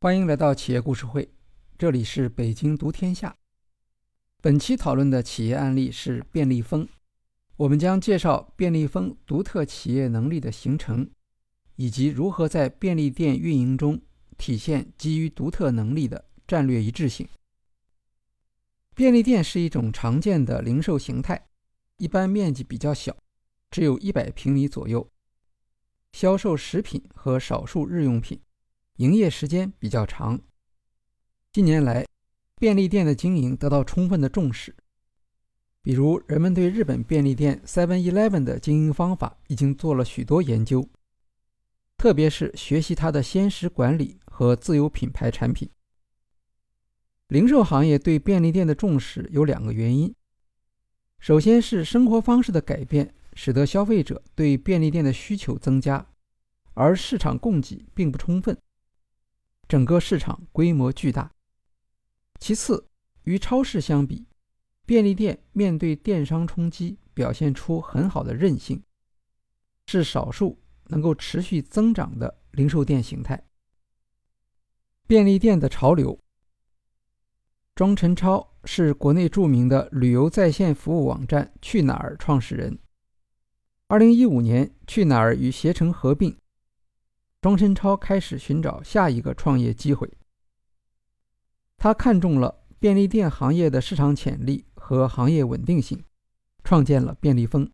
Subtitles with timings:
[0.00, 1.28] 欢迎来到企业故事会，
[1.76, 3.36] 这里是北京读天下。
[4.40, 6.86] 本期讨论的企业案例是便利蜂，
[7.56, 11.10] 我们将介绍便利蜂独特企业能力的形成，
[11.74, 14.00] 以及如何在便利店运营中
[14.36, 17.26] 体现基于独特能力的战略一致性。
[18.94, 21.48] 便利店是一种常见的零售形态，
[21.96, 23.16] 一般面积比较小，
[23.68, 25.10] 只有一百平米左右，
[26.12, 28.40] 销售食品和少数日用品。
[28.98, 30.40] 营业时间比较长。
[31.52, 32.04] 近年来，
[32.56, 34.74] 便利店的经营得到充分的重视。
[35.80, 40.88] 比如，人们对日本便利店 Seven Eleven 的经营方法已经做了许多研究，
[41.96, 45.70] 特别是学习它的鲜食管理和自有品牌产品。
[47.28, 50.12] 零售行业对便利店的重视有两个原因：
[51.20, 56.04] 首先是生活方式的改变，使得消费者对便利店的需求增加，
[56.74, 58.58] 而市场供给并不充分。
[59.68, 61.30] 整个市场规模巨大。
[62.40, 62.88] 其次，
[63.24, 64.26] 与超市相比，
[64.86, 68.82] 便利店面对电商冲击表现出很好的韧性，
[69.86, 73.44] 是少数能够持续增长的零售店形态。
[75.06, 76.18] 便利店的潮流。
[77.74, 82.78] 庄晨超是国内著名的旅游在线服务网站去哪儿创始人。
[83.86, 86.36] 二零一五年，去哪儿与携程合并。
[87.40, 90.12] 庄晨超开始寻找下一个创业机会。
[91.76, 96.02] 他看中了便利店行业的市场潜力和行业稳定性，
[96.64, 97.70] 创建了便利蜂。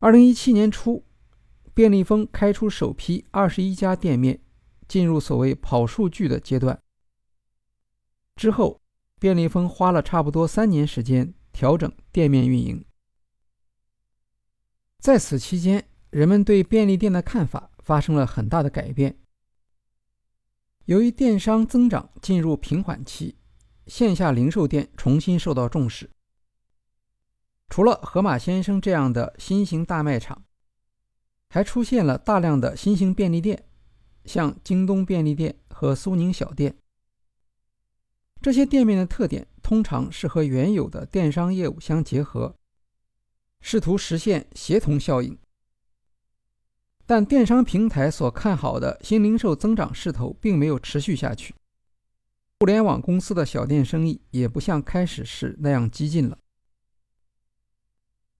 [0.00, 1.04] 二零一七年初，
[1.72, 4.40] 便利蜂开出首批二十一家店面，
[4.88, 6.82] 进入所谓跑数据的阶段。
[8.34, 8.80] 之后，
[9.20, 12.84] 便利蜂花了差不多三年时间调整店面运营。
[14.98, 17.69] 在此期间，人们对便利店的看法。
[17.90, 19.18] 发生了很大的改变。
[20.84, 23.36] 由于电商增长进入平缓期，
[23.88, 26.08] 线下零售店重新受到重视。
[27.68, 30.44] 除了盒马鲜生这样的新型大卖场，
[31.48, 33.64] 还出现了大量的新型便利店，
[34.24, 36.76] 像京东便利店和苏宁小店。
[38.40, 42.54] 这些店面的特点通常是和原有的电商业务相结合，
[43.60, 45.36] 试图实现协同效应。
[47.10, 51.52] 但电商平台所看好的新零售增长势头并没有持续下去，
[52.60, 56.38] 互联网公司的小店生意也不像开始时那样激进了。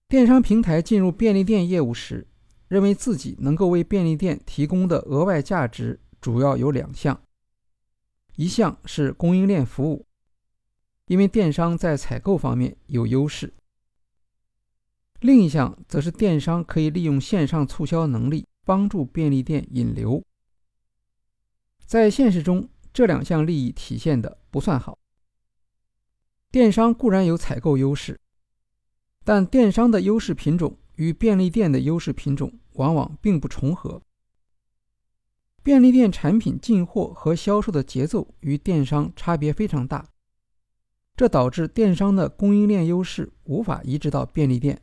[0.07, 2.25] 电商平台进入便利店业务时，
[2.69, 7.21] 认为自己能够为便利店提供的额外价值主要有两项：
[8.37, 10.05] 一项是供应链服务，
[11.07, 13.49] 因为电商在采购方面有优势；
[15.19, 18.47] 另一项则是电商可以利用线上促销能力。
[18.63, 20.23] 帮助便利店引流，
[21.85, 24.97] 在现实中，这两项利益体现的不算好。
[26.51, 28.19] 电商固然有采购优势，
[29.23, 34.01] 但电商的优势品种与便利店的优势品种往往并不重合。
[35.63, 40.07] 便利店产品进货和销售的节奏与电商差别非常大，
[41.15, 44.81] 这导致电商的供应链优势无法移植到便利店。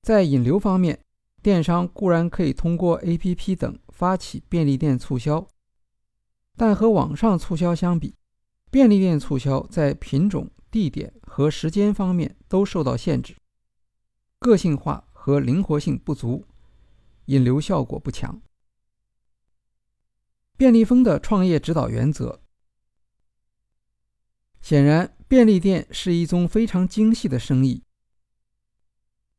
[0.00, 1.00] 在引流方面，
[1.46, 5.46] 电商固然可以通过 APP 等发起便利店促销，
[6.56, 8.16] 但和网上促销相比，
[8.68, 13.36] 便利店促销在品种、地点和时间方面都受到限制，
[14.40, 16.44] 个性化和灵活性不足，
[17.26, 18.42] 引流效果不强。
[20.56, 22.40] 便利蜂的创业指导原则，
[24.60, 27.84] 显然，便利店是一宗非常精细的生意，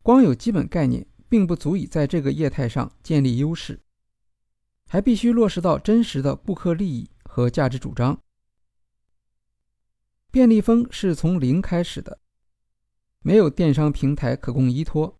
[0.02, 1.06] 光有基本概念。
[1.30, 3.80] 并不足以在这个业态上建立优势，
[4.88, 8.22] 还必须落实到真实的顾客利益和价值主张。
[10.32, 12.20] 便利蜂是从零开始的，
[13.22, 15.20] 没有电商平台可供依托，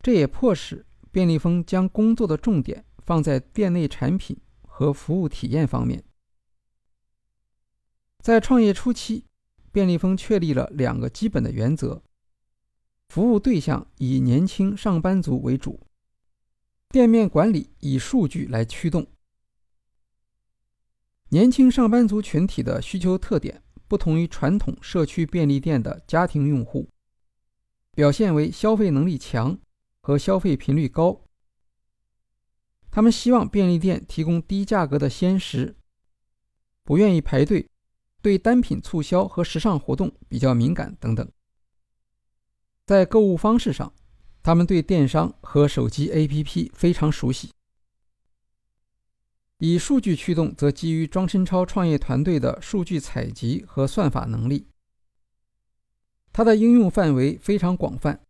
[0.00, 6.02] 这也迫使便利蜂将工作的重点放在店内产品和服务体验方面。
[8.20, 9.24] 在创业初期，
[9.70, 12.02] 便利蜂确立了两个基本的原则。
[13.08, 15.80] 服务对象以年轻上班族为主，
[16.90, 19.06] 店面管理以数据来驱动。
[21.30, 26.88] 年轻上班族群体的需求特点不同于传统社区便利店的家庭用户，
[27.92, 29.58] 表现为消费能力强
[30.00, 31.24] 和消费频率高。
[32.90, 35.76] 他们希望便利店提供低价格的鲜食，
[36.82, 37.68] 不愿意排队，
[38.22, 41.30] 对单品促销和时尚活动比较敏感等等。
[42.86, 43.92] 在购物方式上，
[44.44, 47.50] 他们对电商和手机 APP 非常熟悉。
[49.58, 54.68] 以数据驱动则基于庄申超创业团队的数据采集和算法能力。
[56.32, 58.20] 它的应用范围非常广泛，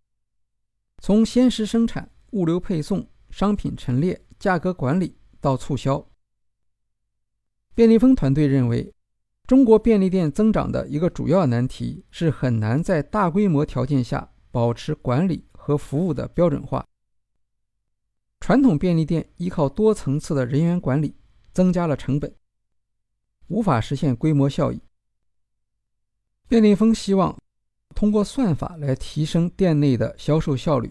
[1.02, 6.08] 从鲜食生产、物流配送、商品陈列、价格管理到促销。
[7.74, 8.90] 便利蜂团队认为，
[9.46, 16.88] 中国便利店增长的一个主要难题是很难在大规模条件下保持管理和服务的标准化。
[18.40, 21.14] 传统便利店依靠多层次的人员管理，
[21.52, 22.34] 增加了成本，
[23.48, 24.80] 无法实现规模效益。
[26.48, 27.36] 便利蜂希望。
[27.94, 30.90] 通过算法来提升店内的销售效率，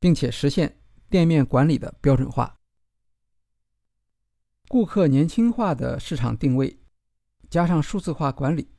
[0.00, 0.78] 并且实现
[1.10, 2.58] 店面管理的标准化。
[4.68, 6.78] 顾客年轻化的市场定位，
[7.50, 8.70] 加上数字化管理，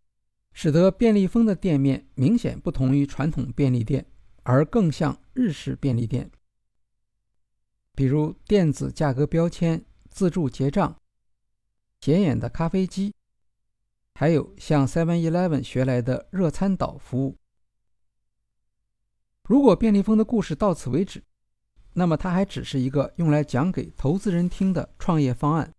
[0.59, 4.04] 使得便利蜂的店面明显不同于传统便利店，
[4.42, 6.31] 而更像日式便利店。
[7.94, 10.98] 比如电子价格标签、自助结账、
[12.01, 13.13] 显眼的咖啡机。
[14.15, 17.38] 还有向 Seven Eleven 学来的热餐岛服务。
[19.44, 21.21] 如果便利蜂的故事到此为止，
[21.94, 25.71] 那么它还只是一个用来讲给投资人听的创业方案，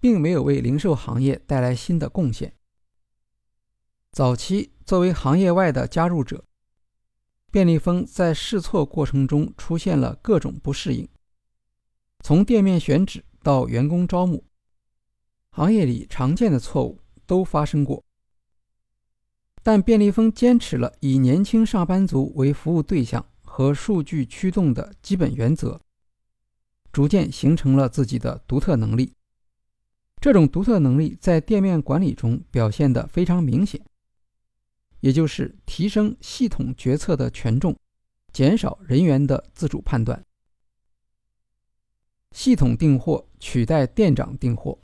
[0.00, 2.52] 并没有为零售行业带来新的贡献。
[4.12, 6.44] 早期作为行业外的加入者，
[7.50, 11.08] 便利蜂在试错过程中出现了各种不适应，
[12.24, 14.44] 从店面选址到员工招募，
[15.50, 17.00] 行业里常见的错误。
[17.26, 18.04] 都发生过，
[19.62, 25.80] 但便利蜂坚持了以年轻上班族为服务对象和数据驱动的基本原则，
[26.90, 29.14] 逐渐形成了自己的独特能力。
[30.20, 33.80] 这种独特能力在店面管理中表现得非常明显，
[35.00, 37.76] 也就是提升系统决策的权重，
[38.32, 40.24] 减少人员的自主判断。
[42.32, 44.78] 系统订货取代店长订货。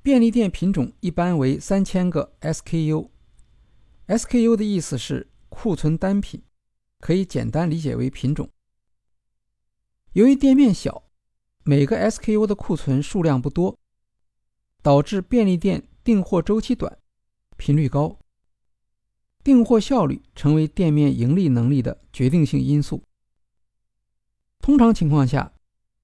[0.00, 3.08] 便利店品种一般为三千个 SKU。
[4.06, 6.42] SKU 的意思是库存单品，
[7.00, 8.50] 可以简单理解为品种。
[10.12, 11.10] 由于店面小，
[11.64, 13.78] 每个 SKU 的库存数量不多，
[14.82, 16.98] 导致便利店订货周期短、
[17.56, 18.18] 频率高。
[19.42, 23.02] 订货效率成为店面盈利能力的决定性因素。
[24.60, 25.52] 通常情况下，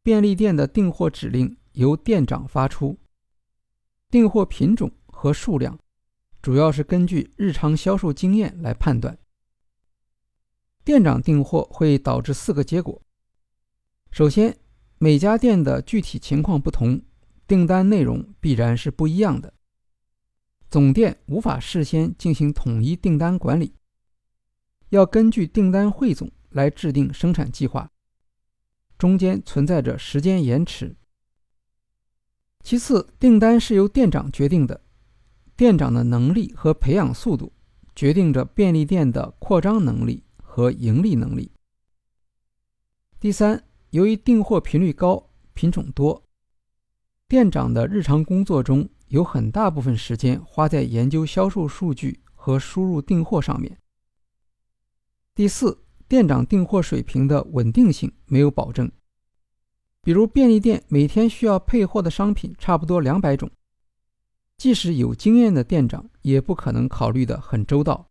[0.02, 2.98] 便利店的订货指令由店长发出。
[4.10, 5.78] 订货品种和数量，
[6.42, 9.18] 主要是根据日常销售经验来判断。
[10.84, 13.00] 店长订货会导致四个结果：
[14.10, 14.58] 首先，
[14.98, 17.00] 每家店的具体情况不同，
[17.46, 19.54] 订单内容必然是不一样的。
[20.70, 23.74] 总店无法事先进行统一订单管理，
[24.90, 27.90] 要根据订单汇总来制定生产计划，
[28.96, 30.94] 中间存在着时间延迟。
[32.62, 34.80] 其次，订单是由店长决定的，
[35.56, 37.52] 店长的能力和培养速度
[37.96, 41.50] 决定着便利店的扩张能力和盈利能力。
[43.18, 46.22] 第三，由于订货频率高、品种多，
[47.26, 53.76] 店长的日常工作中有很大部分时间花在研究销售数据和输入订货上面。
[55.34, 58.90] 第四，店长订货水平的稳定性没有保证。
[60.00, 63.50] 比如便利店每天需要配货的商品差不多两百种，
[64.56, 68.08] 即使有经验的店长也不可能考虑得很周到。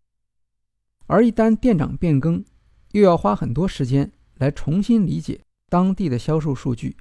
[1.08, 2.44] 而一旦店长变更，
[2.92, 6.98] 又要花很多时间来重新理解当地的销售数据，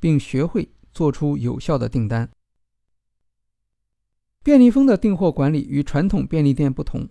[0.00, 2.28] 并学会做出有效的订单。
[4.46, 7.08] 便利蜂的订货管理与传统便利店不同，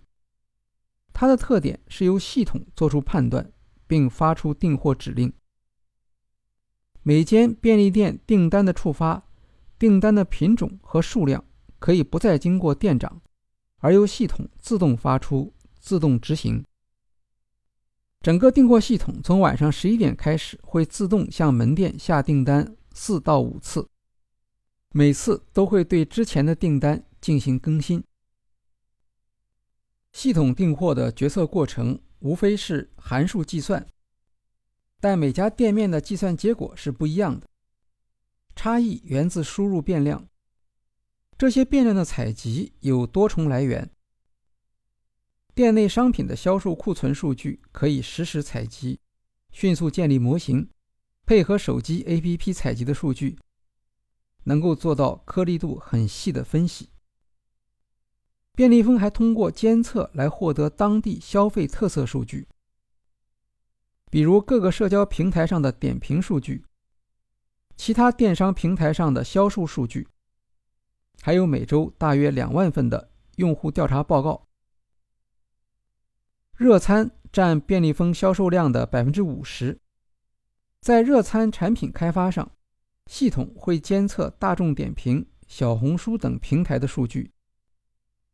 [1.12, 3.52] 它的特点是由系统做出判断，
[3.86, 5.34] 并发出订货指令。
[7.04, 9.22] 每间便利店订单的触发、
[9.78, 11.44] 订单的品种和数量
[11.78, 13.22] 可以不再经过店长，
[13.80, 16.64] 而由系统自动发出、自动执行。
[18.22, 23.90] 整个订货系统从晚上十一点开始会自动向门店下订单四到五次，
[24.94, 28.04] 每次都会对之前的订单进行更新。
[30.14, 33.84] 系统订货的决策过程无非是函数计算。
[35.00, 37.48] 但每家店面的计算结果是不一样的，
[38.56, 40.30] 差异源自输入变量。
[41.36, 43.90] 这些变量的采集有多重来源。
[45.56, 49.00] 店内商品的销售库存数据可以实时采集，
[49.52, 50.70] 迅速建立模型，
[51.26, 53.40] 配合手机 APP 采集的数据，
[54.44, 56.92] 能够做到颗粒度很细的分析。
[58.56, 62.48] 便利蜂还通过监测来获得当地消费特色数据。
[64.10, 66.64] 比如各个社交平台上的点评数据，
[67.76, 70.08] 其他电商平台上的销售数据，
[71.22, 74.48] 还有每周大约两万份的用户调查报告。
[76.56, 79.78] 热餐占便利蜂销售量的百分之五十。
[80.80, 82.50] 在热餐产品开发上，
[83.08, 87.32] 系统会监测大众点评、小红书等平台的数据，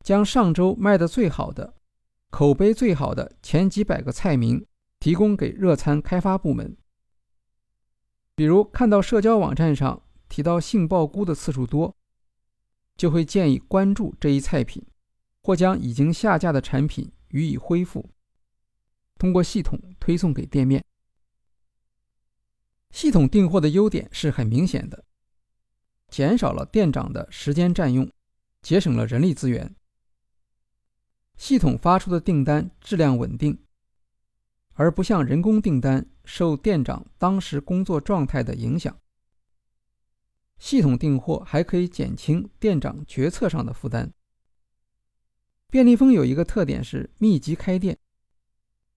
[0.03, 1.73] 将上周卖的最好的、
[2.29, 4.65] 口碑最好的前几百个菜名
[4.99, 6.77] 提供给热餐开发部门。
[8.35, 11.95] 比如看到社交网站上提到杏鲍菇的次数多，
[12.97, 14.85] 就会建议关注这一菜品，
[15.41, 17.11] 或将已经下架的产品。
[17.33, 18.09] 予以恢复，
[19.17, 20.83] 通过系统推送给店面。
[22.89, 25.05] 系统订货的优点是很明显的，
[26.09, 28.11] 减少了店长的时间占用，
[28.61, 29.73] 节省了人力资源。
[31.37, 33.57] 系统发出的订单质量稳定，
[34.73, 38.95] 而不像人工订单受店长当时工作状态的影响。
[40.57, 44.13] 系统订货还可以减轻店长决策上的负担。
[45.71, 47.97] 便利蜂有一个特点是密集开店，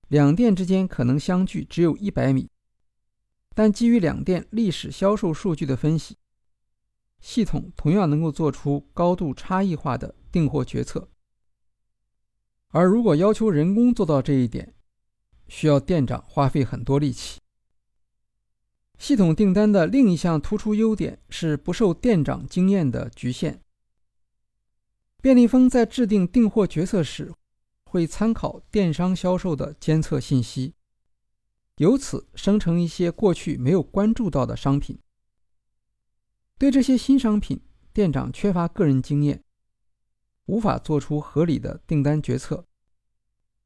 [0.08, 2.50] 两店之间可能相距只有一百米，
[3.54, 6.18] 但基于两店历史销售数据的分析，
[7.20, 11.08] 系统同样能够做出高度差异化的订货决策。
[12.74, 14.74] 而如果要求人工做到这一点，
[15.46, 17.38] 需要店长花费很多力气。
[18.98, 23.60] 系统订单的另一项突出优点是不受店长经验的局限。
[25.22, 27.32] 便利蜂在制定订货决策时，
[27.84, 30.74] 会参考电商销售的监测信息，
[31.76, 34.98] 由此生成一些过去没有关注到的商品。
[36.58, 37.60] 对这些新商品，
[37.92, 39.43] 店长缺乏个人经验，
[40.46, 42.66] 无法做出合理的订单决策。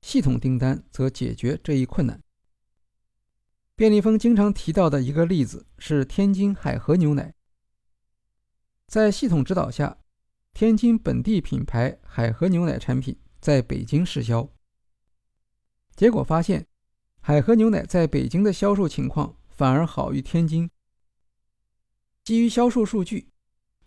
[0.01, 2.23] 系统订单则解决这一困难。
[3.75, 7.35] 便利蜂经常提到的一个例子是天津海河牛奶，
[8.87, 9.99] 在系统指导下。
[10.55, 14.51] 天津本地品牌海河牛奶产品在北京试销，
[15.95, 16.67] 结果发现，
[17.21, 20.69] 海河牛奶在北京的销售情况反而好于天津。
[22.25, 23.31] 基于销售数据，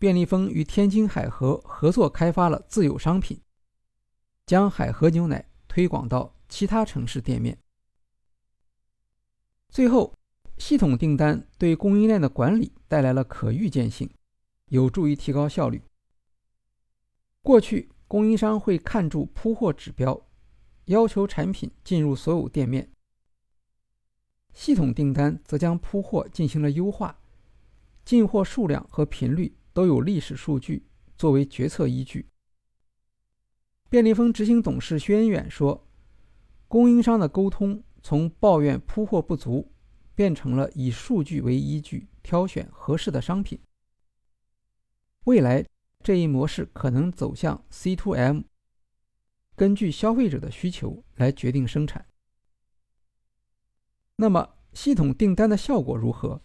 [0.02, 3.40] 便利蜂与天津海河合作开发了自有商品，
[4.44, 7.56] 将海河牛奶推广到其他城市店面。
[9.68, 10.12] 最后，
[10.58, 14.10] 系统订单对供应链的管理带来了可预见性，
[14.70, 15.80] 有助于提高效率。
[17.40, 20.20] 过去，供应商会看住铺货指标，
[20.86, 22.90] 要求产品进入所有店面。
[24.52, 27.20] 系统订单则将铺货进行了优化，
[28.04, 30.86] 进货数量和频率都有历史数据
[31.16, 32.28] 作为决策依据。
[33.88, 35.86] 便利蜂执行董事薛恩远说
[36.68, 39.72] ：“供应商的沟通从抱怨铺货不足，
[40.14, 43.60] 变成了以数据为依据挑选合适的商品。
[45.24, 45.64] 未来。”
[46.04, 48.40] 这一模式可能走向 C to M，
[49.54, 52.04] 根据消费者的需求来决定生产。
[54.16, 56.42] 那么，系统订单的效果如何？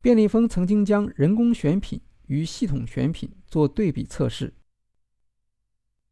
[0.00, 4.54] 便利蜂曾经将人工选品与系统选品做对比测试，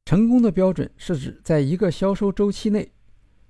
[0.04, 2.92] 成功的标准是指在一个销售周期内，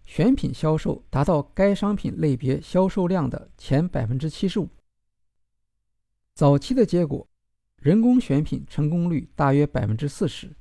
[0.04, 4.68] 选品销售达到该商品类别销售量的前百分之七十五。
[6.35, 7.28] 早期的结果。
[7.80, 10.52] 人工选品成功率大约百分之四十，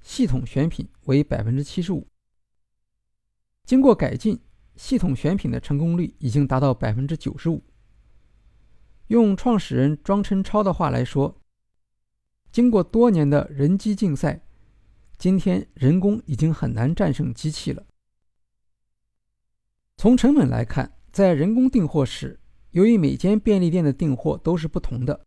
[0.00, 2.04] 系统选品为百分之七十五。
[3.64, 4.40] 经过改进，
[4.74, 7.62] 系统选品的成功率已经达到百分之九十五。
[9.10, 11.42] 用创始人庄琛超的话来说，
[12.52, 14.40] 经过多年的人机竞赛，
[15.18, 17.84] 今天人工已经很难战胜机器了。
[19.96, 22.38] 从成本来看，在人工订货时，
[22.70, 25.26] 由于每间便利店的订货都是不同的。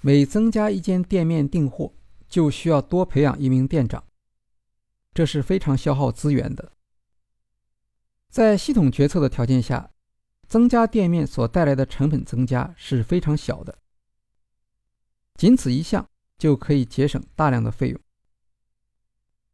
[0.00, 1.94] 每增加一间店面订货，
[2.28, 4.02] 就需要多培养一名店长，
[5.14, 6.72] 这是非常消耗资源的。
[8.28, 9.92] 在系统决策的条件下，
[10.52, 13.78] 增加店面所带来的成本增加是非常小的，
[15.36, 16.06] 仅此一项
[16.36, 17.98] 就可以节省大量的费用。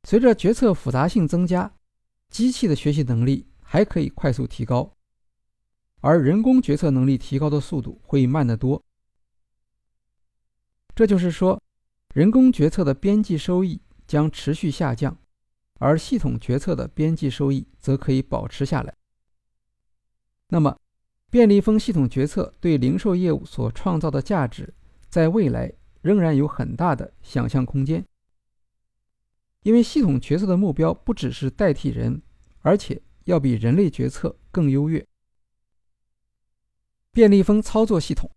[0.02, 1.72] 随着决策复杂性增加，
[2.30, 4.92] 机器的学习能力还可以快速提高，
[6.00, 8.82] 而人工决策能力提高的速度会慢得多。
[10.96, 11.62] 这就是说，
[12.12, 15.16] 人工决策的边际收益将持续下降，
[15.78, 18.92] 而系统决策的边际收益则可以保持下来。
[20.48, 20.76] 那么，
[21.30, 24.72] 便利蜂系统决策对零售业务所创造的价值，
[25.10, 28.04] 在未来仍然有很大的想象空间。
[29.62, 32.22] 因为系统决策的目标不只是代替人，
[32.60, 35.06] 而且要比人类决策更优越。
[37.12, 38.30] 便利蜂操作系统。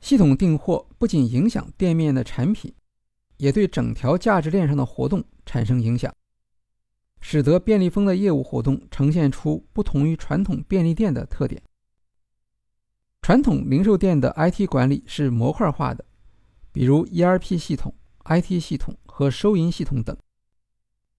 [0.00, 2.74] 系统订货不仅影响店面的产品，
[3.36, 6.12] 也对整条价值链上的活动产生影响，
[7.22, 11.62] 使得便利蜂的业务活动呈现出不同于传统便利店的特点。
[13.22, 16.04] 传统零售店的 IT 管理是模块化的，
[16.72, 20.14] 比如 ERP 系统、IT 系统和收银系统等，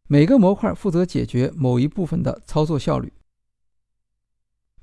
[0.07, 3.11] 每个模块负责解决某一部分的操作效率。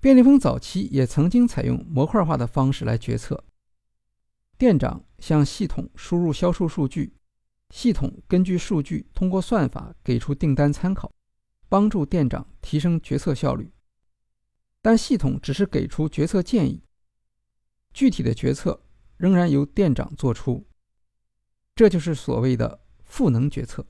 [0.00, 3.44] 便利蜂早期也曾经采用模块化的方式来决策。
[4.56, 7.12] 店长向系统输入销售数据，
[7.70, 11.10] 系统根据数据通过算法给出订单参考，
[11.68, 13.72] 帮助店长提升决策效率。
[14.82, 16.82] 但系统只是给出决策建议，
[17.92, 18.82] 具体的决策
[19.16, 20.66] 仍然由店长做出。
[21.74, 23.86] 这就是所谓的赋能决策。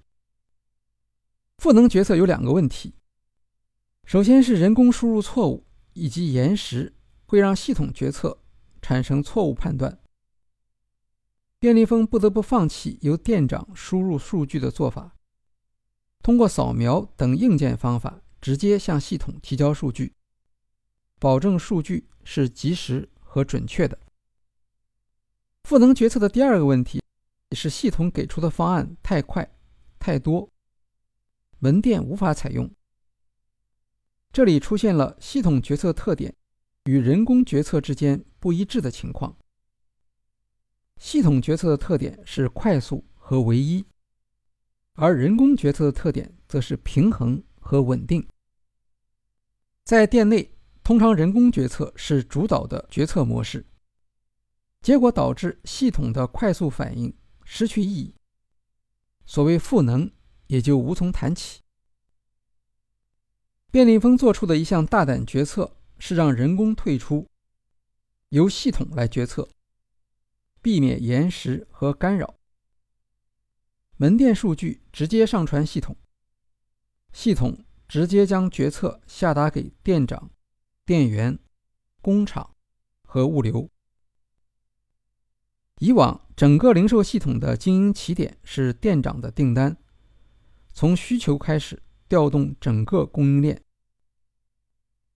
[1.58, 2.94] 赋能决策有两个问题：
[4.04, 6.94] 首先是人工输入错误以及延时
[7.26, 8.42] 会让系统决策
[8.82, 9.98] 产生错误判断。
[11.60, 15.14] 便利蜂不得不放弃由店长输入数据的做法，
[16.22, 20.14] 通过扫描等硬件方法直接向系统提交数据，
[21.18, 23.98] 保证数据是及时和准确的。
[25.64, 27.02] 赋能决策的第二个问题
[27.52, 29.46] 是系统给出的方案太快、
[29.98, 30.50] 太多，
[31.58, 32.74] 门店无法采用。
[34.32, 36.34] 这里出现了系统决策特点
[36.84, 39.36] 与人工决策之间不一致的情况。
[41.00, 43.82] 系统决策的特点是快速和唯一，
[44.92, 48.24] 而人工决策的特点则是平衡和稳定。
[49.82, 50.52] 在店内，
[50.84, 53.64] 通常人工决策是主导的决策模式，
[54.82, 57.12] 结果导致系统的快速反应
[57.44, 58.14] 失去意义，
[59.24, 60.08] 所谓赋能
[60.48, 61.62] 也就无从谈起。
[63.70, 67.26] 便利蜂做出的一项大胆决策是让人工退出，
[68.28, 69.48] 由系统来决策。
[70.62, 72.38] 避免延时和干扰。
[73.96, 75.96] 门店数据直接上传系统，
[77.12, 80.30] 系统直接将决策下达给店长、
[80.84, 81.38] 店员、
[82.00, 82.54] 工厂
[83.02, 83.70] 和物流。
[85.80, 89.76] 以往，整个零售系统的经营起点是店长的订单，
[90.72, 93.62] 从需求开始调动整个供应链。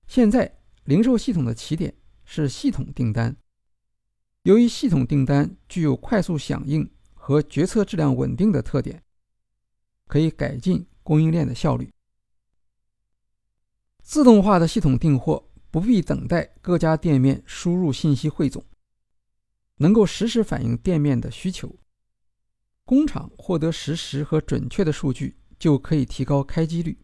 [0.07, 3.37] 现在，零售系统的起点是系统订单。
[4.45, 9.03] 由于系统订单具有快速响应和决策质量稳定的特点，
[10.07, 11.91] 可以改进供应链的效率。
[14.03, 18.63] 自动化的系统订货不必等待各家店面输入信息汇总，
[19.77, 21.75] 能够实时反映店面的需求。
[22.85, 26.99] 工厂获得实时和准确的数据，就可以提高开机率。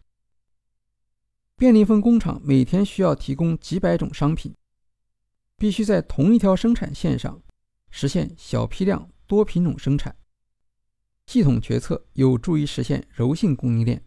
[1.55, 4.53] 便利蜂工厂每天需要提供几百种商品。
[5.61, 7.39] 必须在同一条生产线上
[7.91, 10.15] 实现小批量多品种生产。
[11.27, 14.03] 系统决策有助于实现柔性供应链。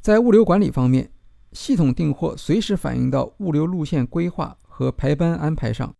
[0.00, 1.12] 在物流管理方面，
[1.52, 5.94] 系统订货随时反映到物流路线规划和排班安排上，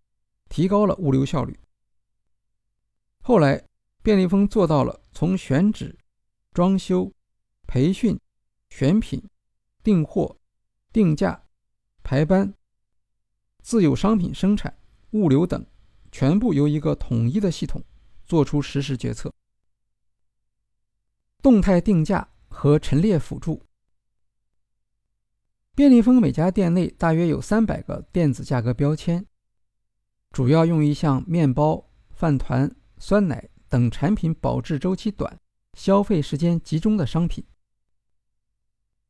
[0.48, 1.55] 提高了物流效率。
[3.20, 3.62] 后来，
[4.02, 5.94] 便利蜂做到了从选址、
[6.55, 7.12] 装修、
[7.66, 8.18] 培训、
[8.70, 9.22] 选品、
[9.83, 10.38] 订货、
[10.94, 11.44] 定价、
[12.02, 12.55] 排班。
[13.62, 14.77] 自有商品生产、
[15.12, 15.64] 物流等，
[16.11, 17.83] 全部由一个统一的系统
[18.27, 19.33] 做出实时决策。
[21.40, 23.62] 动态定价和陈列辅助。
[25.75, 29.25] 便利蜂每家店内大约有三百个电子价格标签，
[30.31, 35.40] 主要用于向面包、饭团、酸奶等产品保质周期短、
[35.72, 37.44] 消费时间集中的商品。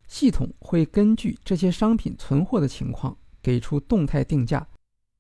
[0.06, 3.18] 系统会根据这些商品存货的情况。
[3.42, 4.66] 给出动态定价，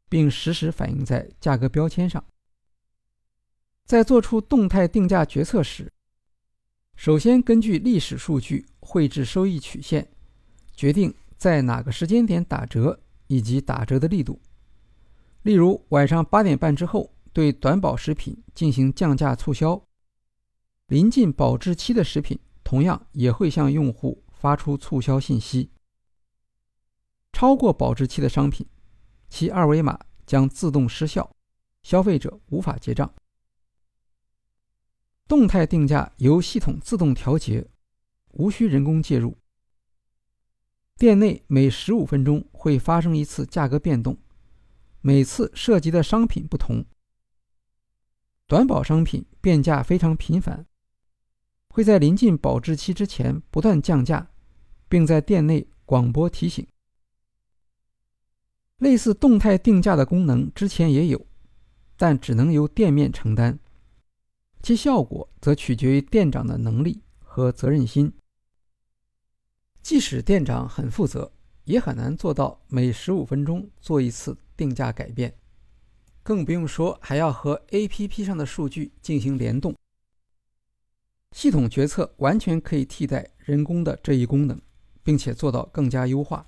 [0.08, 2.24] 并实时反映在价格标签上。
[3.84, 5.92] 在做出动态定价决策时，
[6.94, 10.08] 首先根据历史数据绘制收益曲线，
[10.74, 14.40] 决定在哪个时间点打折以及打折的力度。
[15.42, 19.82] 例如，晚上八点半之后对短保食品进行降价促销，
[20.86, 25.68] 临近保质期的食品同样也会向用户发出促销信息。
[27.42, 28.64] 超过保质期的商品，
[29.28, 31.34] 其二维码将自动失效，
[31.82, 33.12] 消费者无法结账。
[35.26, 37.66] 动态定价由系统自动调节，
[38.34, 39.36] 无需人工介入。
[40.96, 44.16] 店内每十五分钟会发生一次价格变动，
[45.00, 46.84] 每次涉及的商品不同。
[48.46, 50.64] 短保商品变价非常频繁，
[51.70, 54.30] 会在临近保质期之前不断降价，
[54.88, 56.64] 并在店内广播提醒。
[58.82, 61.24] 类似动态定价的功能之前也有，
[61.96, 63.56] 但只能由店面承担，
[64.60, 68.12] 其效果则取决于店长的能力和责任心。
[69.84, 75.32] 即使店长很负责，也很难做到每十五分钟做一次定价改变，
[76.24, 79.72] 更不用说还要和 APP 上的数据进行联动。
[81.30, 84.60] 系统决策完全可以替代人工的这一功能，
[85.04, 86.44] 并且做到更加优化。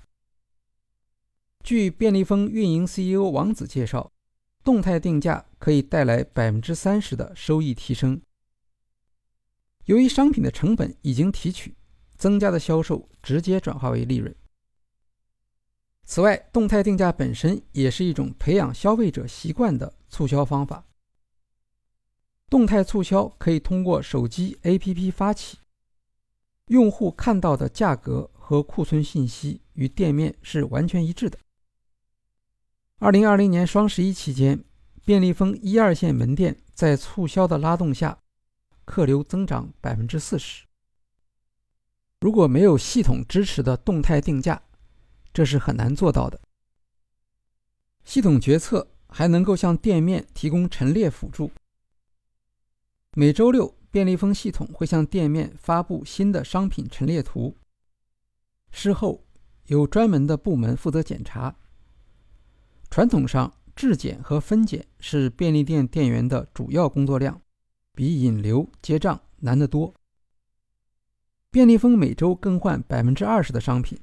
[1.65, 4.11] 据便利蜂运营 CEO 王子介绍，
[4.63, 8.21] 动态定价可以带来百分之三十的收益提升。
[9.85, 11.75] 由于商品的成本已经提取。
[12.17, 14.33] 增加的销售直接转化为利润。
[16.05, 20.85] 此外，动态定价本身也是一种培养消费者习惯的促销方法。
[22.49, 25.57] 动态促销可以通过手机 APP 发起，
[26.67, 31.37] 用户看到的价格和库存信息与店面是完全一致的。
[32.99, 34.63] 二零二零年双十一期间，
[35.03, 38.17] 便利蜂一二线门店在促销的拉动下，
[38.85, 40.65] 客流增长百分之四十。
[42.21, 44.61] 如果没有系统支持的动态定价，
[45.33, 46.39] 这是很难做到的。
[48.05, 51.51] 系统决策还能够向店面提供陈列辅助。
[53.11, 57.57] 每周六，便利蜂系统会向店面发布新的商品陈列图，
[58.71, 59.25] 事后
[59.65, 61.53] 有专门的部门负责检查。
[62.95, 67.41] 传统上，质检和分拣是便利店店员的主要工作量，
[67.93, 69.93] 比引流结账难得多。
[71.51, 73.99] 便利蜂每周更换百分之二十的商品，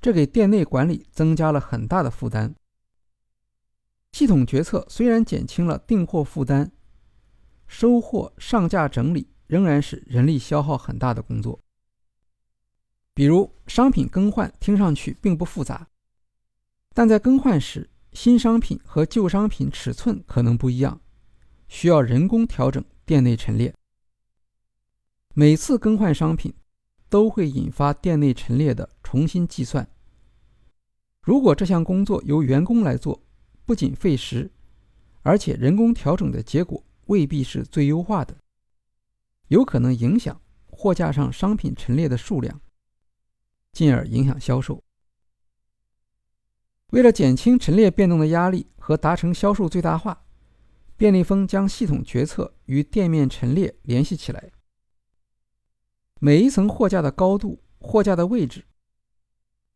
[0.00, 2.54] 这给店内管理增加了很大的负担。
[4.12, 6.72] 系统决策虽然减轻了订货负担，
[7.66, 11.60] 收货、上架、整理仍然是人力消耗很大的工作。
[13.12, 15.86] 比如商品更换听上去并不复杂，
[16.94, 21.00] 但在更换时，新商品和旧商品尺寸可能不一样，
[21.68, 23.74] 需要人工调整店内陈列。
[25.34, 26.52] 每次更换商品，
[27.08, 29.88] 都会引发店内陈列的重新计算。
[31.22, 33.22] 如果这项工作由员工来做，
[33.64, 34.50] 不仅费时，
[35.22, 38.36] 而且人工调整的结果未必是最优化的，
[39.48, 42.60] 有可能影响货架上商品陈列的数量，
[43.72, 44.82] 进而影响销售。
[46.92, 50.26] 为了减轻陈列变动的压力和达成销售最大化，
[50.94, 54.52] 便利蜂将系统决策与店面陈列联系起来。
[56.20, 58.66] 每一层货架的高度、货架的位置、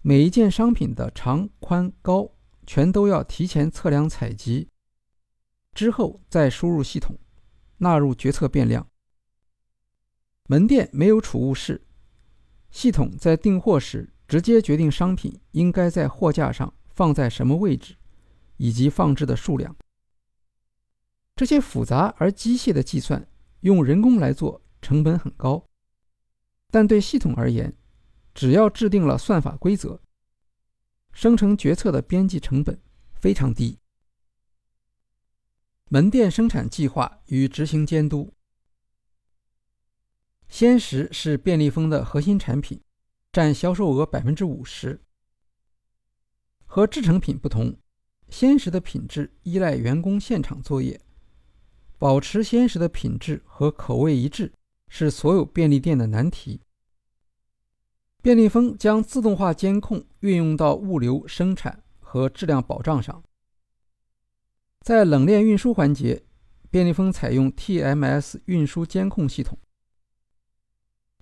[0.02, 2.32] 每一件商品的长、宽、高，
[2.66, 4.68] 全都要提前测量采集，
[5.72, 7.18] 之后再输入系统，
[7.78, 8.86] 纳入决策变量。
[10.48, 11.86] 门店没有储物室，
[12.70, 17.94] 系统在订货时直接决定商品应该在货架上放在什么位置，
[18.56, 19.76] 以及放置的数量。
[21.36, 23.28] 这些复杂而机械的计算，
[23.60, 25.62] 用人工来做，成本很高。
[26.70, 27.76] 但对系统而言，
[28.34, 30.00] 只要制定了算法规则，
[31.12, 32.80] 生成决策的边际成本
[33.12, 33.78] 非常低。
[35.90, 38.32] 门店生产计划与执行监督，
[40.48, 42.80] 鲜食是便利蜂的核心产品，
[43.30, 45.02] 占销售额百分之五十。
[46.76, 47.74] 和制成品不同，
[48.28, 51.00] 鲜食的品质依赖员工现场作业，
[51.96, 54.52] 保持鲜食的品质和口味一致
[54.88, 56.60] 是所有便利店的难题。
[58.20, 63.24] 便利蜂将自动化监控运用到物流生产和质量保障上。
[64.82, 66.24] 在冷链运输环节，
[66.68, 69.58] 便利蜂采用 TMS 运输监控系统，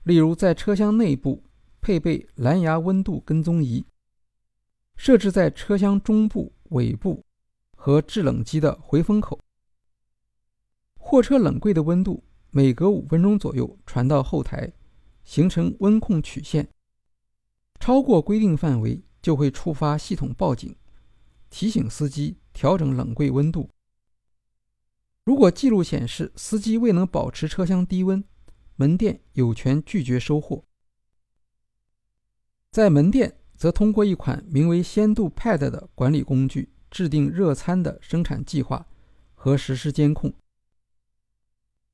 [0.03, 1.45] 例如在车厢内部
[1.81, 3.87] 配备蓝牙温度跟踪仪，
[4.97, 7.25] 设置在车厢中部、尾部
[7.77, 9.39] 和制冷机的回风口。
[10.97, 14.73] 货车冷柜的温度每隔五分钟左右传到后台，
[15.25, 16.69] 形成温控曲线。
[17.79, 20.75] 超过规定范围就会触发系统报警，
[21.51, 23.69] 提醒司机调整冷柜温度。
[25.25, 28.23] 如果记录显示司机未能保持车厢低温，
[28.77, 30.65] 门店有权拒绝收货。
[32.71, 38.87] 在门店，则通过一款名为“鲜度 Pad” 的管理工具，制定热餐的生产计划
[39.33, 40.35] 和实施监控。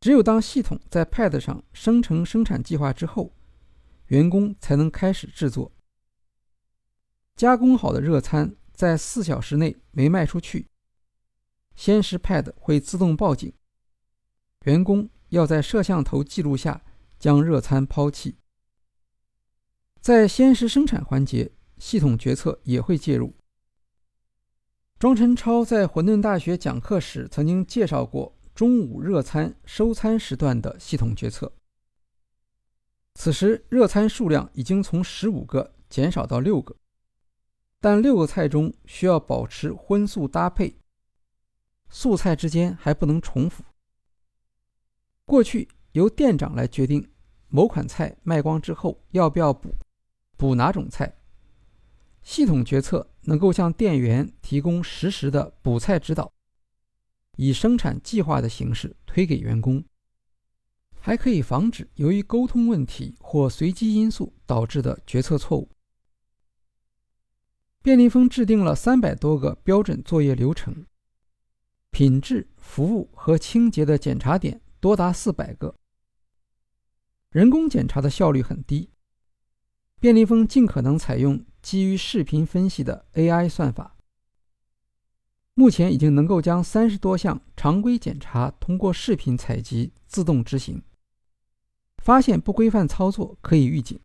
[0.01, 3.33] 只有当系统在 Pad 上生成生产计划之后，
[4.07, 5.71] 员工才能开始制作。
[7.37, 10.67] 加工好的热餐在四小时内没卖出去，
[11.77, 13.53] 鲜食 Pad 会自动报警，
[14.65, 16.83] 员工要在摄像头记录下
[17.21, 18.39] 将热餐抛弃。
[20.01, 23.35] 在鲜食生产环节，系统决策也会介入。
[24.99, 31.51] 庄辰超在混沌大学讲课时曾经介绍过中午热餐收餐时段的系统决策。
[33.15, 36.77] 此时热餐数量已经从十五个减少到六个，
[37.81, 40.77] 但六个菜中需要保持荤素搭配，
[41.89, 43.65] 素菜之间还不能重复。
[45.25, 47.11] 过去由店长来决定
[47.49, 49.75] 某款菜卖光之后要不要补，
[50.37, 51.20] 补哪种菜。
[52.23, 56.33] 系统决策能够向店员提供实时的补菜指导，
[57.37, 59.83] 以生产计划的形式推给员工，
[61.01, 65.69] 还可以防止由于沟通问题或随机因素导致的决策错误。
[67.83, 70.85] 便利蜂制定了三百多个标准作业流程，
[71.91, 75.75] 品质、服务和清洁的检查点多达四百个，
[77.31, 78.91] 人工检查的效率很低。
[79.99, 81.43] 便利蜂尽可能采用。
[81.63, 83.97] 基于视频分析的 AI 算法，
[85.55, 90.83] 目前已经能够将三十多项常规检查通过视频采集自动执行，
[91.99, 94.01] 发现不规范操作可以预警。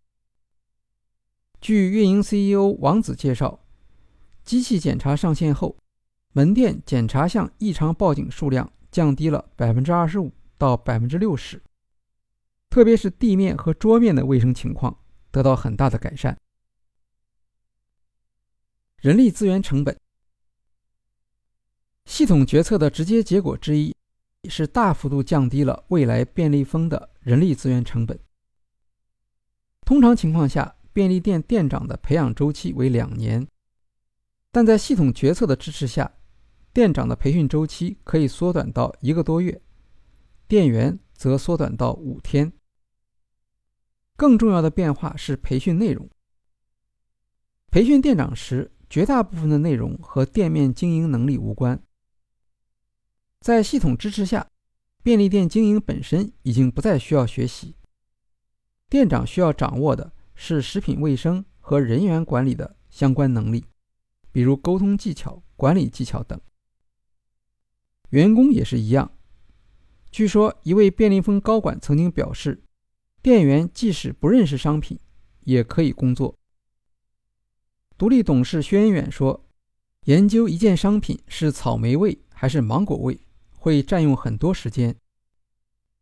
[1.61, 3.65] 据运营 CEO 王子介绍，
[4.43, 5.77] 机器检查上线后，
[6.33, 11.63] 门店检查项异常报警数量降低了百分之二十五到百分之六十，
[12.69, 14.99] 特别是地面和桌面的卫生情况
[15.31, 16.37] 得到很大的改善。
[19.05, 19.95] 人力资源成本，
[22.05, 23.95] 系统决策的直接结果之一，
[24.49, 28.19] 是大幅度降低了未来便利蜂的人力资源成本。
[29.81, 33.47] 通常情况下，便利店店长的培养周期为两年，
[34.51, 36.11] 但在系统决策的支持下，
[36.73, 39.61] 店长的培训周期可以缩短到一个多月，
[40.47, 42.51] 店员则缩短到五天。
[44.15, 46.09] 更重要的变化是培训内容，
[47.69, 48.71] 培训店长时。
[48.95, 51.83] 绝大部分的内容和店面经营能力无关。
[53.41, 54.49] 在系统支持下，
[55.03, 57.75] 便利店经营本身已经不再需要学习。
[58.87, 63.65] 店长需要掌握的是食品卫生和人员管理的相关能力，
[64.31, 66.39] 比如沟通技巧、管理技巧等。
[68.11, 69.11] 员工也是一样。
[70.09, 72.63] 据说一位便利蜂高管曾经表示，
[73.21, 74.97] 店员即使不认识商品，
[75.41, 76.39] 也可以工作。
[77.97, 79.45] 独立董事轩远说
[80.03, 83.17] ：“研究一件商品是草莓味还是芒果味，
[83.57, 84.93] 会占用很多时间。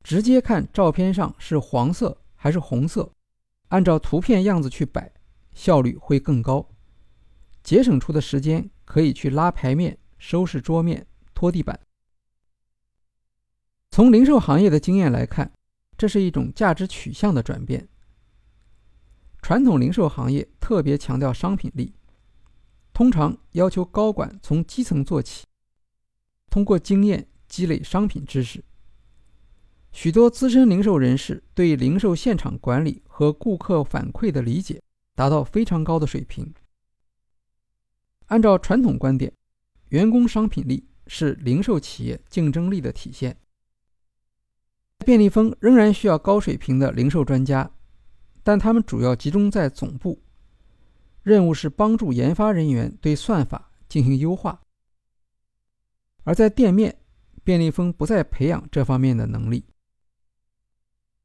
[0.01, 3.13] 直接看照片上是黄色还是红色，
[3.67, 5.13] 按照图片样子去摆，
[5.53, 6.67] 效率会更高。
[7.61, 11.79] 节省出的时间可以去拉牌面、收拾桌面、拖地板。
[13.91, 15.53] 从零售行业的经验来看，
[15.95, 17.87] 这是一种价值取向的转变。”
[19.43, 21.93] 传统零售行业特别强调商品力，
[22.93, 25.45] 通常要求高管从基层做起，
[26.49, 28.63] 通过经验积累商品知识。
[29.91, 34.81] 许多资深零售人士对零售现场管理和顾客反馈的理解
[35.13, 36.53] 达到非常高的水平。
[38.27, 39.33] 按照传统观点，
[39.89, 43.37] 员工商品力是零售企业竞争力的体现。
[44.99, 47.69] 便利蜂仍然需要高水平的零售专家。
[48.43, 50.21] 但他们主要集中在总部，
[51.23, 54.61] 任务是帮助研发人员对算法进行优化。
[56.25, 56.97] 而在店面，
[57.43, 59.65] 便利蜂不再培养这方面的能力。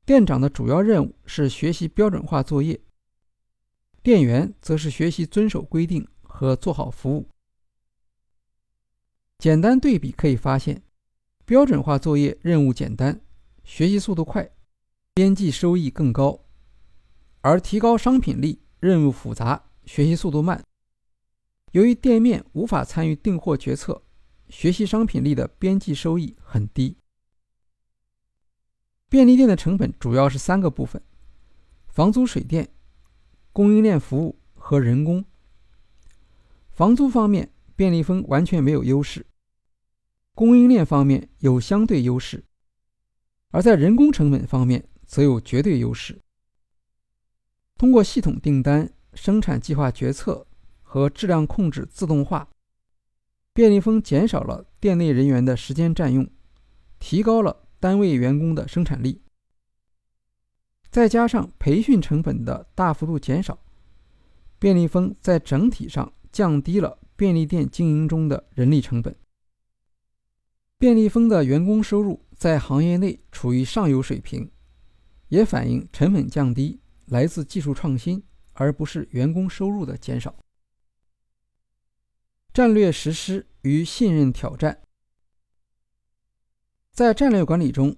[0.05, 2.81] 店长的主要任务是学习标准化作业，
[4.03, 7.29] 店员则是学习遵守规定和做好服务。
[9.39, 10.83] 简单对比可以发现，
[11.45, 13.21] 标准化作业任务简单，
[13.65, 14.49] 学习速度快，
[15.15, 16.48] 边际收益更高。
[17.40, 20.62] 而提高商品力任务复杂，学习速度慢。
[21.72, 24.03] 由于店面无法参与订货决策，
[24.48, 26.96] 学习商品力的边际收益很低。
[29.09, 31.01] 便利店的成本主要是三个部分：
[31.87, 32.68] 房租、水电、
[33.53, 35.24] 供应链服务和人工。
[36.70, 39.22] 房租方面，便利蜂完全没有优势；
[40.35, 42.44] 供应链方面有相对优势，
[43.51, 46.20] 而在人工成本方面则有绝对优势。
[47.79, 50.45] 通过系统订单、生产计划决策
[50.83, 52.49] 和质量控制自动化，
[53.53, 56.29] 便利蜂减少了店内人员的时间占用，
[56.99, 59.23] 提高了单位员工的生产力。
[60.91, 63.57] 再加上培训成本的大幅度减少，
[64.59, 69.14] 便利蜂在整体上降低了便利店经营中的人力成本。
[70.79, 74.51] 便利蜂的员工收入在行业内处于上游水平，
[75.29, 76.81] 也反映成本降低。
[77.09, 80.35] 来自技术创新，而不是员工收入的减少。
[82.53, 84.83] 战略实施与信任挑战。
[86.92, 87.97] 在战略管理中，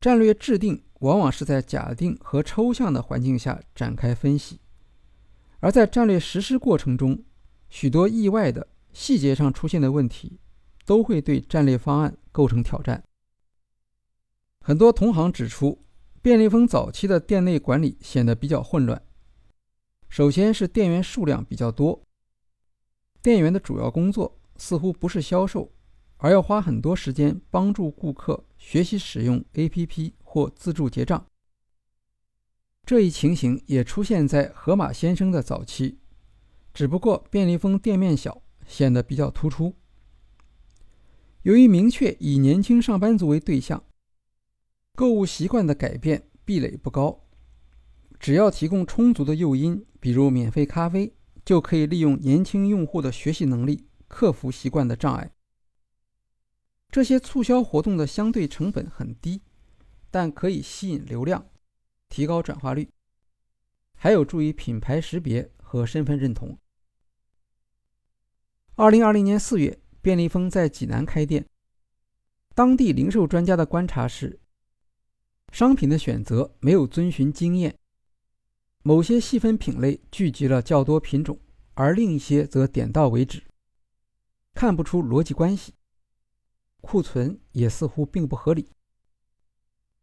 [0.00, 4.60] 战略制定往往是在假定和抽象的环境下展开分析，
[5.58, 7.22] 而在战略实施过程中，
[7.68, 10.40] 许多意外的细节上出现的问题，
[10.86, 13.04] 都会对战略方案构成挑战。
[14.62, 15.84] 很多同行指出，
[16.22, 19.02] 便利蜂早期的店内管理显得比较混乱。
[20.08, 22.02] 首先是店员数量比较多，
[23.22, 25.72] 店员的主要工作似乎不是销售。
[26.22, 31.26] 而要花很多时间帮助顾客学习使用 APP 或自助结账。
[32.84, 35.96] 这一情形也出现在盒马鲜生的早期，
[36.74, 39.74] 只不过便利蜂店面小，显得比较突出。
[41.40, 43.82] 由于明确以年轻上班族为对象，
[45.00, 47.24] 购物习惯的改变壁垒不高，
[48.18, 55.32] 只要提供充足的诱因，比如免费咖啡，就可以利用年轻用户的学习能力克服习惯的障碍。
[56.90, 59.40] 这些促销活动的相对成本很低，
[60.10, 61.46] 但可以吸引流量，
[62.10, 62.90] 提高转化率，
[63.94, 66.58] 还有助于品牌识别和身份认同。
[68.74, 71.46] 二零二零年四月，便利蜂在济南开店。
[72.54, 74.38] 当地零售专家的观察是，
[75.50, 77.76] 商品的选择没有遵循经验，
[78.82, 81.38] 某些细分品类聚集了较多品种，
[81.74, 83.42] 而另一些则点到为止，
[84.54, 85.74] 看不出逻辑关系。
[86.80, 88.70] 库存也似乎并不合理。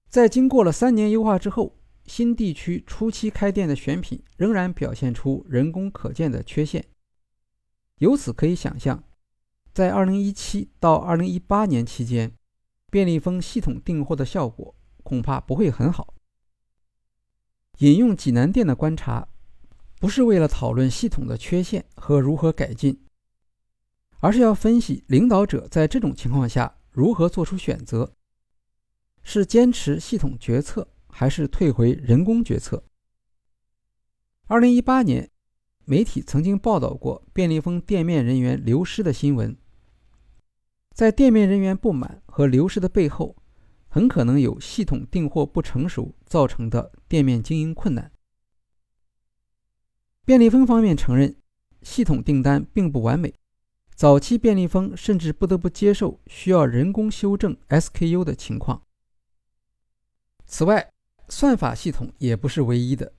[0.10, 6.86] 在经过了三年优化之后，新地区初期开店的选品仍然表现出人工可见的缺陷。
[7.98, 9.04] 由此可以想象，
[9.74, 12.32] 在2017到2018年期间，
[12.92, 14.76] 便利蜂系统订货的效果
[15.08, 16.14] 恐怕不会很好。
[17.78, 19.30] 引用济南店的观察，
[20.02, 23.00] 不是为了讨论系统的缺陷和如何改进。
[24.20, 28.12] 而是要分析领导者在这种情况下如何做出选择：
[29.24, 32.84] 是坚持系统决策，还是退回人工决策？
[34.48, 35.30] 二零一八年，
[35.86, 39.56] 媒体曾经报道过便利蜂店面人员流失的新闻。
[40.92, 43.36] 在店面人员不满和流失的背后，
[43.98, 48.12] 很可能有系统订货不成熟造成的店面经营困难。
[50.24, 51.36] 便利蜂方面承认，
[51.82, 53.34] 系统订单并不完美。
[53.96, 58.84] 早期便利蜂甚至不得不接受需要人工修正 SKU 的情况。
[60.46, 60.94] 此外，
[61.28, 63.12] 算法系统也不是唯一的，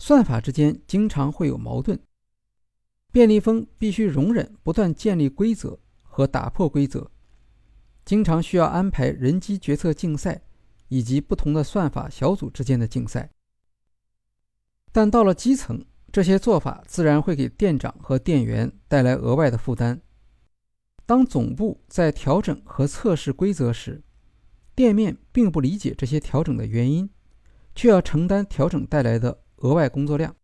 [0.00, 1.96] 算法之间经常会有矛盾。
[3.12, 7.08] 便利蜂必须容忍不断建立规则和打破规则，
[8.04, 10.42] 经常需要安排人机决策竞赛
[10.88, 13.30] 以及不同的算法小组之间的竞赛。
[14.92, 20.00] 但到了基层，这些做法自然会给店长和店员带来额外的负担。
[21.06, 24.02] 当总部在调整和测试规则时，
[24.74, 27.10] 店面并不理解这些调整的原因，
[27.74, 30.36] 却要承担调整带来的额外工作量。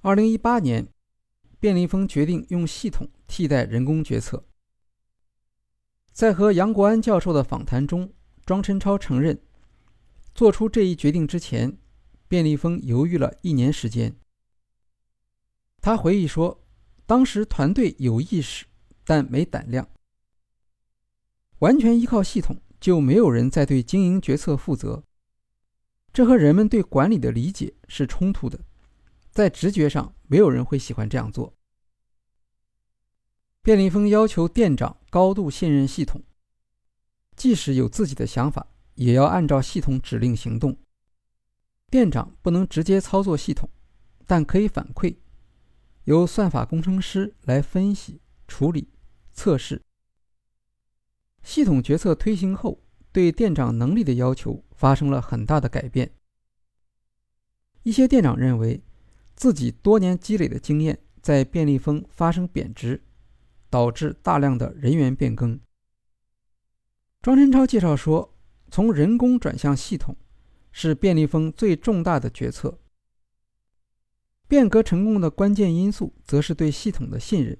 [0.00, 0.88] 二零一八年，
[1.60, 4.44] 便利蜂决定用系统替代人工决策。
[6.12, 8.12] 在和杨国安教授的访谈中，
[8.44, 9.40] 庄晨超承认，
[10.34, 11.76] 做出这一决定之前，
[12.28, 14.14] 便利蜂犹豫了一年时间。
[15.80, 16.58] 他回忆说。
[17.04, 18.64] 当时团队有意识，
[19.04, 19.86] 但没胆量。
[21.58, 25.02] 完全依靠系统，就没有人再对经营决策负责。
[26.10, 28.58] 这和人们对管理的理解是冲突的。
[29.30, 31.52] 在直觉上，没有人会喜欢这样做。
[33.64, 36.20] 便利蜂要求店长高度信任系统，
[37.36, 40.76] 即使有自己的想法，也要按照系统指令行动。
[41.88, 43.70] 店长不能直接操作系统，
[44.26, 45.14] 但可以反馈。
[46.04, 48.88] 由算法工程师来分析、处理、
[49.32, 49.80] 测试。
[51.44, 52.82] 系统决策推行后，
[53.12, 56.10] 对店长能力的要求发生了很大的改变。
[57.84, 58.82] 一些店长认为，
[59.36, 63.00] 自己多年积累的经验在便利蜂发生贬值，
[63.72, 65.58] 导致大量的人员变更。
[67.22, 68.36] 庄晨超介绍说，
[68.70, 70.14] 从人工转向系统，
[70.72, 72.78] 是便利蜂最重大的决策。
[74.46, 77.56] 变革成功的关键因素，则是对系统的信任。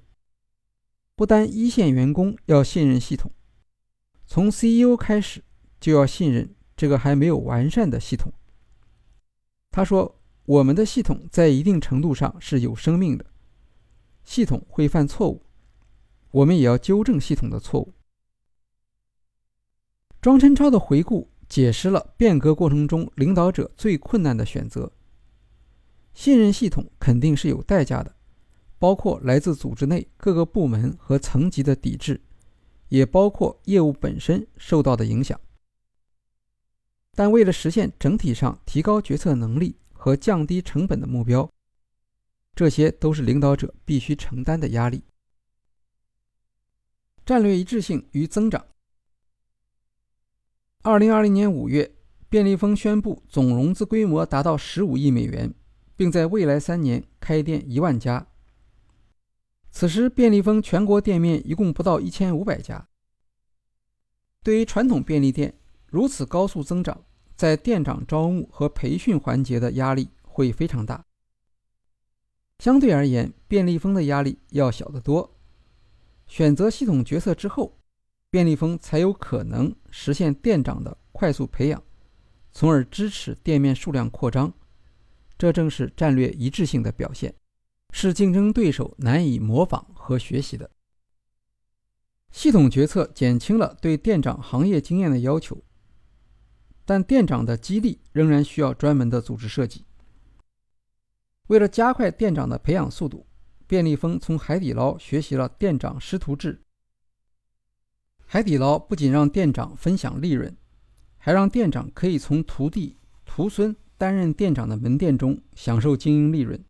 [1.15, 3.31] 不单一线员工要信任系统，
[4.27, 5.43] 从 CEO 开始
[5.79, 8.31] 就要信任这个还没有完善的系统。
[9.71, 13.25] 他说：“我们的系统在一定程度上是有生命的，
[14.23, 15.43] 系统会犯错误，
[16.33, 17.93] 我们也要纠正系统的错误。”
[20.19, 24.91] 庄晨超的回顾解释了变革过程中领导者最困难的选择。
[26.13, 28.15] 信任系统肯定是有代价的，
[28.79, 32.21] 包括来自组织内各个部门和层级的抵制，
[32.87, 35.39] 也包括业务本身受到的影响。
[37.15, 41.47] 但为了实现整体上提高决策能力和降低成本的目标，
[42.55, 45.03] 这些都是领导者必须承担的压力。
[47.25, 48.65] 战略一致性与增长。
[50.81, 51.95] 二零二零年五月，
[52.27, 55.53] 便利蜂宣布总融资规模达到十五亿美元，
[55.95, 58.27] 并在未来三年开店一万家。
[59.71, 62.89] 此时，便利蜂全国店面一共不到一千五百家。
[64.43, 65.57] 对于传统便利店，
[65.87, 67.05] 如此高速增长，
[67.37, 71.05] 在店长招募和培训环节的压力会非常大。
[72.59, 75.33] 相对而言，便利蜂的压力要小得多。
[76.33, 77.77] 选择系统决策之后，
[78.31, 81.83] 便利蜂才有可能实现店长的快速培养，
[82.51, 84.51] 从而支持店面数量扩张。
[85.37, 87.35] 这正是战略一致性的表现，
[87.91, 90.67] 是竞争对手难以模仿和学习的。
[92.31, 95.63] 系统决策减轻了对店长行业经验的要求。
[96.83, 99.85] 但店长的激励仍然需要专门的组织设计。
[101.45, 103.27] 为了加快店长的培养速度，
[103.73, 106.61] 便利蜂从海底捞学习了店长师徒制。
[108.23, 110.55] 海底捞不仅让店长分享利润，
[111.17, 116.63] 还让店长可以从徒弟、徒孙担任店长的门店中享受经营利润。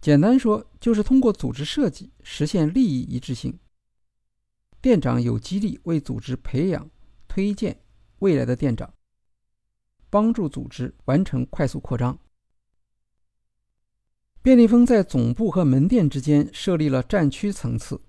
[0.00, 3.56] 简单说，就是通过组织设计实现利益一致性。
[4.82, 6.90] 店长有激励为组织培养、
[7.28, 7.80] 推荐。
[8.18, 8.92] 未来的店长
[10.10, 12.18] 帮助组织完成快速扩张。
[14.46, 18.00] 便利蜂在总部和门店之间设立了战区层次，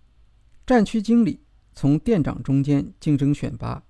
[0.68, 1.42] 战区经理
[1.74, 3.84] 从店长中间竞争选拔。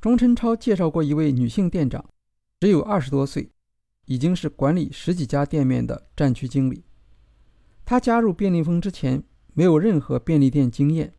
[0.00, 2.04] 庄琛超介绍过一位女性店长，
[2.58, 3.48] 只有二十多岁，
[4.06, 6.82] 已经是管理十几家店面的战区经理。
[7.84, 11.14] 她加入便利蜂之前没有任何便利店经验，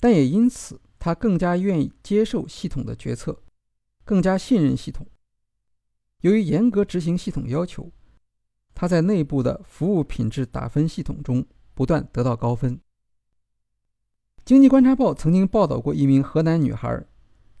[0.00, 0.78] 但也因此。
[0.98, 3.42] 他更加愿意接受系统的决策，
[4.04, 5.06] 更加信任系统。
[6.20, 7.90] 由于严格执行系统要求，
[8.74, 11.44] 他在内部的服务品质打分系统中
[11.74, 12.80] 不断得到高分。
[14.44, 17.04] 经济观察报曾经报道过一名河南女孩，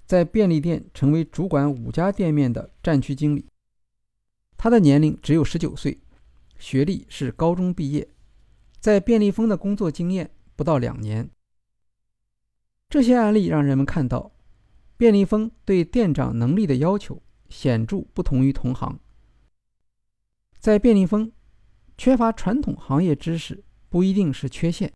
[0.04, 3.46] 在便利店成为主管五家店面的战区经理。
[4.56, 6.00] 她的年龄只有十九岁，
[6.58, 8.08] 学历是高中毕业，
[8.80, 11.30] 在便利蜂的工作经验不到两年。
[12.90, 14.32] 这些案例让人们看到，
[14.96, 18.98] 便利蜂对店长能力的要求显著不同于同行。
[20.62, 21.32] 在便利蜂，
[21.98, 24.92] 缺乏传统行业知识不一定是缺陷，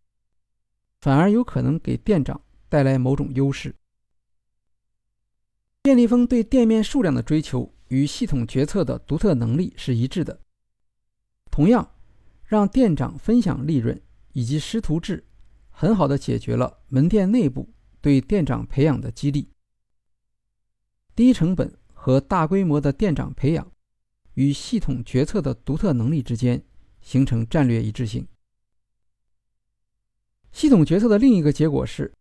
[1.01, 3.75] 反而有可能给店长带来某种优势。
[5.83, 10.39] 便利蜂对店面数量的追求与系统决策的独特能力是一致的。
[11.51, 11.91] 同样，
[12.45, 14.01] 让店长分享利润
[14.35, 15.27] 以及师徒制，
[15.71, 17.69] 很好的解决了门店内部。
[18.01, 19.51] 对店长培养的激励，
[21.17, 23.73] 低成本和大规模的店长培养，
[24.37, 26.63] 与系统决策的独特能力之间
[27.01, 28.27] 形成战略一致性。
[30.53, 32.13] 系统决策的另一个结果是，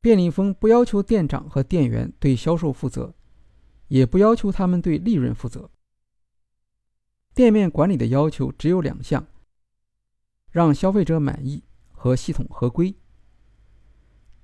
[0.00, 3.14] 便利蜂不要求店长和店员对销售负责，
[3.88, 5.70] 也不要求他们对利润负责。
[7.34, 9.26] 店面管理的要求只有两项：
[10.50, 12.94] 让消费者满意和系统合规。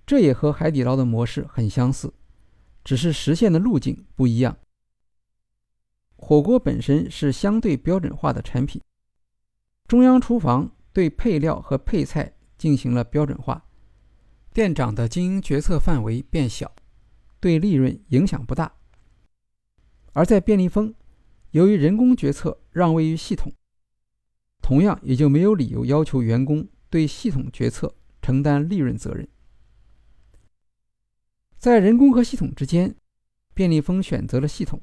[0.06, 2.14] 这也和海底捞的模式很相似，
[2.82, 4.56] 只是实现的路径不一样。
[6.20, 8.82] 火锅本身是相对标准化的产品，
[9.86, 13.64] 中央厨房对配料和配菜进行了标准化，
[14.52, 16.74] 店长的经营决策范围变小，
[17.40, 18.70] 对利润影响不大。
[20.12, 20.92] 而在便利蜂，
[21.52, 23.52] 由于人工决策让位于系统，
[24.60, 29.26] 同样也就没有理由要求员工对系统决策承担利润责任。
[31.56, 32.94] 在人工和系统之间，
[33.54, 34.82] 便利蜂选择了系统。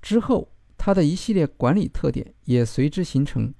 [0.00, 3.52] 之后，它的一系列管理特点也随之形成。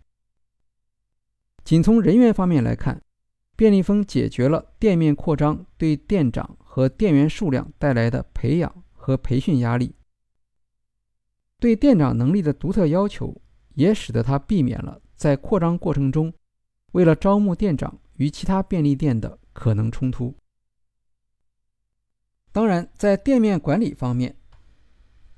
[1.62, 3.02] 仅从人员方面来看，
[3.56, 9.94] 便利蜂解决了店面扩张对店长和店员数量带来的培养和培训压力。
[11.58, 13.38] 对店长能力的独特要求，
[13.74, 16.32] 也使得他避免了在扩张过程中
[16.92, 20.34] 为了招募店长与其他便利店的可能冲突。
[22.50, 24.34] 当然，在店面管理方面，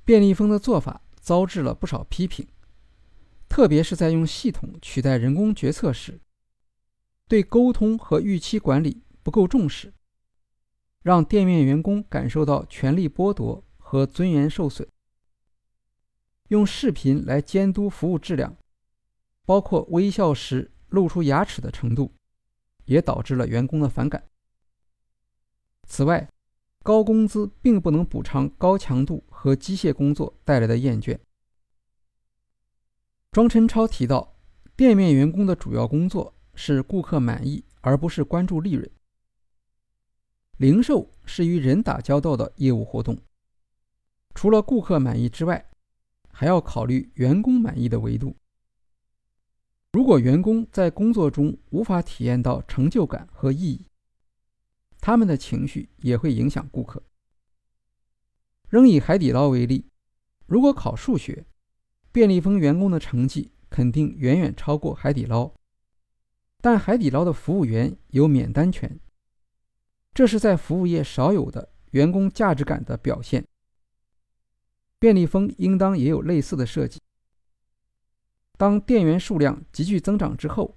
[0.05, 2.47] 便利蜂的做法遭致了不少批评，
[3.47, 6.19] 特别是在用系统取代人工决策时，
[7.27, 9.93] 对沟通和预期管理不够重视，
[11.01, 14.87] 让店面员工感受到权力剥夺和尊严受损。
[16.49, 18.57] 用视频来监督服务质量，
[19.45, 22.11] 包括微笑时露出牙齿的程度，
[22.85, 24.21] 也导致了员工的反感。
[25.87, 26.29] 此外，
[26.83, 31.19] 高工资并不能补偿高强度和机械工作带来的厌倦。
[33.29, 34.37] 庄晨超提到，
[34.73, 38.89] 店面员工的主要工作是顾客满意，而不是关注利润。
[40.59, 43.17] 零售是与人打交道的业务活动，
[44.33, 45.69] 除了顾客满意之外，
[46.29, 48.33] 还要考虑员工满意的维度。
[49.91, 53.85] 如果员工在工作中无法体验到成就感和意义，
[55.01, 57.03] 他们的情绪也会影响顾客。
[58.73, 59.85] 仍以海底捞为例，
[60.47, 61.45] 如果考数学，
[62.11, 65.53] 便利蜂员工的成绩肯定远远超过海底捞，
[66.59, 68.99] 但海底捞的服务员有免单权，
[70.11, 73.45] 这是在服务业少有的员工价值感的表现。
[74.97, 76.99] 便利蜂应当也有类似的设计。
[78.57, 80.75] 当店员数量急剧增长之后，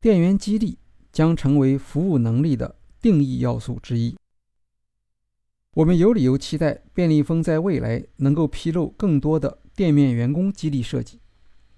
[0.00, 0.78] 店员激励
[1.10, 4.16] 将成为服务能力的定义要素之一。
[5.76, 11.20] 我们有理由期待便利蜂在未来能够披露更多的店面员工激励设计。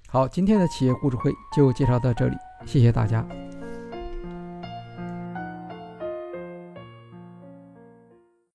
[0.07, 3.27] 好，今天的企业故事会就介绍到这里，谢谢大家。